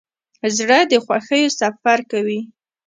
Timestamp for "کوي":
2.11-2.39